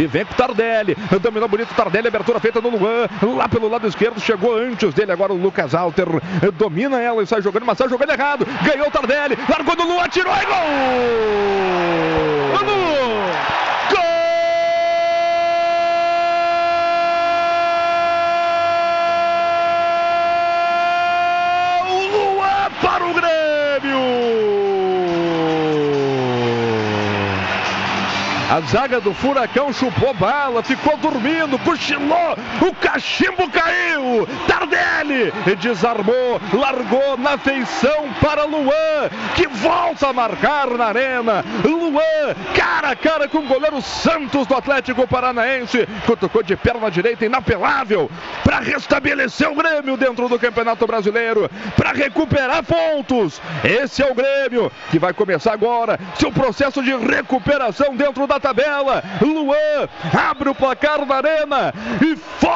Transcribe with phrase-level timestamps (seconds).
[0.00, 0.96] e vem com o Tardelli.
[1.20, 3.06] Dominou bonito Tardelli, abertura feita no Luan.
[3.36, 6.06] Lá pelo lado esquerdo, chegou antes dele agora o Lucas Alter.
[6.54, 8.46] Domina ela e sai jogando, mas sai jogando errado.
[8.64, 12.39] Ganhou o Tardelli, largou no Luan, tirou e gol!
[28.50, 34.26] A zaga do Furacão chupou bala, ficou dormindo, cochilou, o cachimbo caiu.
[34.48, 41.44] Tardelli desarmou, largou na feição para Luan, que volta a marcar na arena.
[41.62, 45.86] Luan, cara a cara com o goleiro Santos do Atlético Paranaense,
[46.18, 48.10] tocou de perna direita inapelável
[48.42, 53.40] para restabelecer o Grêmio dentro do Campeonato Brasileiro, para recuperar pontos.
[53.62, 59.02] Esse é o Grêmio que vai começar agora seu processo de recuperação dentro da tabela.
[59.20, 59.88] Luan
[60.30, 62.50] abre o placar na arena e forma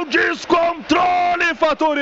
[0.00, 2.00] o descontrole, Faturi.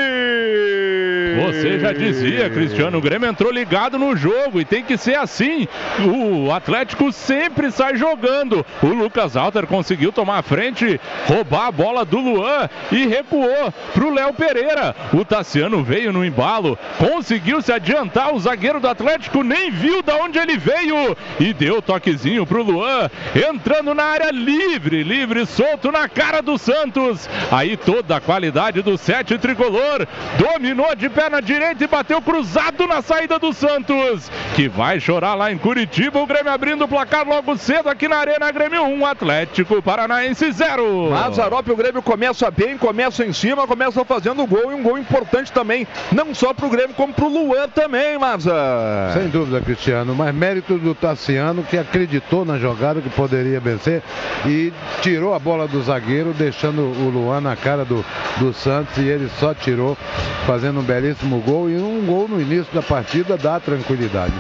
[1.45, 5.67] Você já dizia, Cristiano, o Grêmio entrou ligado no jogo e tem que ser assim.
[6.01, 8.65] O Atlético sempre sai jogando.
[8.83, 14.05] O Lucas Alter conseguiu tomar a frente, roubar a bola do Luan e recuou para
[14.05, 14.95] o Léo Pereira.
[15.13, 18.35] O Tassiano veio no embalo, conseguiu se adiantar.
[18.35, 23.11] O zagueiro do Atlético nem viu de onde ele veio e deu toquezinho pro Luan,
[23.35, 27.29] entrando na área livre, livre, solto na cara do Santos.
[27.51, 30.07] Aí toda a qualidade do sete tricolor,
[30.39, 35.51] dominou de perna direita e bateu cruzado na saída do Santos, que vai chorar lá
[35.51, 36.21] em Curitiba.
[36.21, 41.11] O Grêmio abrindo o placar logo cedo aqui na Arena Grêmio 1, Atlético Paranaense 0.
[41.11, 45.53] Mazarop, o Grêmio começa bem, começa em cima, começa fazendo gol e um gol importante
[45.53, 48.55] também, não só pro Grêmio, como pro Luan também, Maza.
[49.13, 54.03] Sem dúvida, Cristiano, mas mérito do Tassiano que acreditou na jogada que poderia vencer
[54.47, 58.05] e tirou a bola do zagueiro, deixando o Luan na cara do,
[58.39, 59.97] do Santos e ele só tirou,
[60.47, 64.35] fazendo um belíssimo gol e um gol no início da partida dá tranquilidade.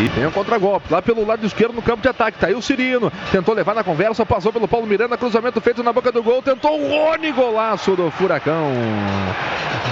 [0.00, 2.38] E tem um contragolpe lá pelo lado esquerdo no campo de ataque.
[2.38, 3.12] Tá aí o Cirino.
[3.30, 5.16] Tentou levar na conversa, passou pelo Paulo Miranda.
[5.16, 6.42] Cruzamento feito na boca do gol.
[6.42, 8.72] Tentou o Rony, golaço do Furacão.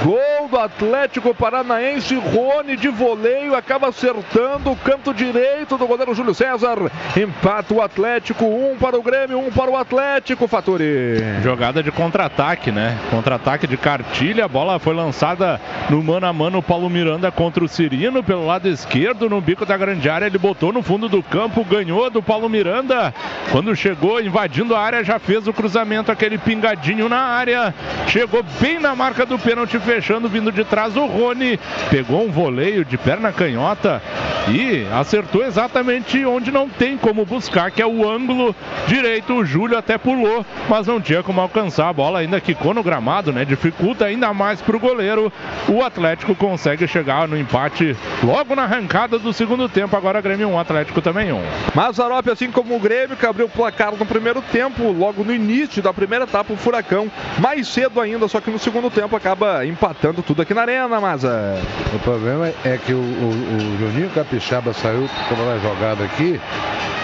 [0.03, 0.30] Gol
[0.61, 2.15] Atlético Paranaense.
[2.15, 6.91] Rony de voleio acaba acertando o canto direito do goleiro Júlio César.
[7.17, 8.45] Empata o Atlético.
[8.45, 11.19] Um para o Grêmio, um para o Atlético, Faturi.
[11.43, 12.99] Jogada de contra-ataque, né?
[13.11, 14.45] Contra-ataque de cartilha.
[14.45, 16.63] A bola foi lançada no mano a mano.
[16.63, 20.27] Paulo Miranda contra o Cirino pelo lado esquerdo, no bico da grande área.
[20.27, 23.13] Ele botou no fundo do campo, ganhou do Paulo Miranda.
[23.51, 27.75] Quando chegou invadindo a área, já fez o cruzamento, aquele pingadinho na área.
[28.07, 31.59] Chegou bem na marca do pênalti, fechando, vindo de trás o Rony.
[31.91, 34.03] Pegou um voleio de perna canhota
[34.49, 38.55] e acertou exatamente onde não tem como buscar, que é o ângulo
[38.87, 39.35] direito.
[39.35, 43.33] O Júlio até pulou, mas não tinha como alcançar a bola, ainda quicou no gramado,
[43.33, 43.45] né?
[43.45, 45.33] Dificulta ainda mais para o goleiro.
[45.69, 49.97] O Atlético consegue chegar no empate logo na arrancada do segundo tempo.
[49.97, 51.41] Agora Grêmio 1, Atlético também 1.
[51.75, 55.83] Mazarop, assim como o Grêmio, que abriu o placar no primeiro tempo, logo no início
[55.83, 60.23] da primeira etapa, o Furacão mais cedo ainda, só que no segundo tempo acaba empatando
[60.23, 61.59] tudo aqui na arena, Maza.
[61.95, 66.41] O problema é que o, o, o Juninho Capixaba saiu pela jogada aqui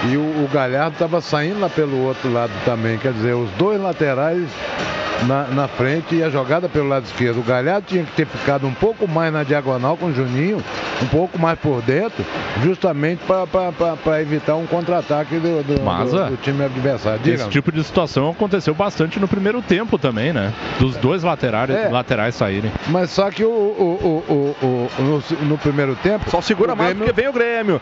[0.04, 2.98] e o, o Galhardo estava saindo lá pelo outro lado também.
[2.98, 4.48] Quer dizer, os dois laterais
[5.24, 7.40] na, na, frente e a jogada pelo lado esquerdo.
[7.40, 10.62] O Galhardo tinha que ter ficado um pouco mais na diagonal com o Juninho,
[11.02, 12.24] um pouco mais por dentro,
[12.62, 17.20] justamente para evitar um contra-ataque do, do, do, do, time adversário.
[17.20, 17.36] Diga.
[17.36, 20.52] Esse tipo de situação aconteceu bastante no primeiro tempo também, né?
[20.78, 22.70] Dos dois laterais, é, laterais saírem.
[22.88, 26.30] Mas só que o, o, o, o no, no, primeiro tempo.
[26.30, 27.06] Só segura mais Grêmio...
[27.06, 27.80] porque vem o Grêmio.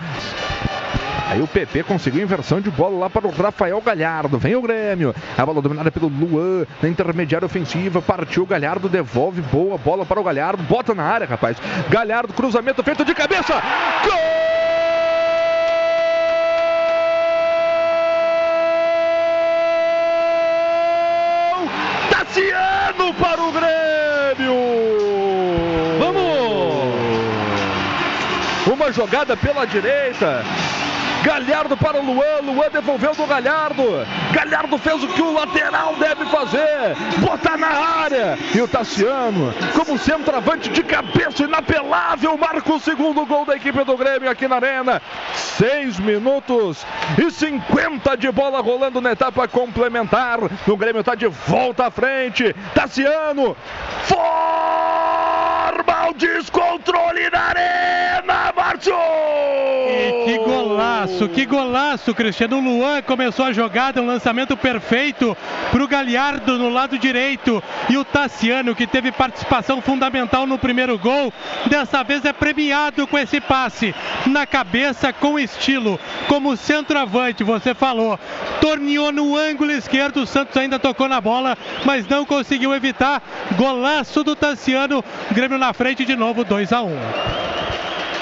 [1.26, 4.38] Aí o PP conseguiu inversão de bola lá para o Rafael Galhardo.
[4.38, 5.14] Vem o Grêmio.
[5.36, 8.02] A bola dominada pelo Luan na intermediária ofensiva.
[8.02, 10.62] Partiu o Galhardo, devolve boa bola para o Galhardo.
[10.62, 11.56] Bota na área, rapaz.
[11.88, 13.54] Galhardo, cruzamento feito de cabeça.
[14.04, 14.44] Gol!
[22.10, 24.54] Tassiano para o Grêmio!
[25.98, 26.84] Vamos!
[28.72, 30.44] Uma jogada pela direita.
[31.24, 33.82] Galhardo para o Luan, Luan devolveu do Galhardo.
[34.30, 38.38] Galhardo fez o que o lateral deve fazer, botar na área.
[38.54, 43.96] E o Tassiano, como centroavante de cabeça inapelável, marca o segundo gol da equipe do
[43.96, 45.00] Grêmio aqui na Arena.
[45.32, 46.84] Seis minutos
[47.16, 50.40] e 50 de bola rolando na etapa complementar.
[50.66, 52.54] O Grêmio está de volta à frente.
[52.74, 53.56] Tassiano,
[54.02, 57.93] forma o descontrole na Arena,
[61.14, 61.28] golaço!
[61.28, 62.60] que golaço, Cristiano.
[62.60, 65.36] Luan começou a jogada, um lançamento perfeito
[65.70, 67.62] para o Galhardo no lado direito.
[67.88, 71.32] E o Tassiano, que teve participação fundamental no primeiro gol,
[71.66, 73.94] dessa vez é premiado com esse passe
[74.26, 78.18] na cabeça com estilo, como centroavante, você falou.
[78.60, 83.22] Torneou no ângulo esquerdo, o Santos ainda tocou na bola, mas não conseguiu evitar.
[83.56, 86.86] Golaço do Tassiano, Grêmio na frente de novo, 2 a 1.
[86.86, 87.53] Um.